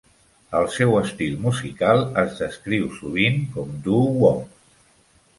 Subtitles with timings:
[0.59, 4.57] El seu estil musical es descriu sovint com doo-wop.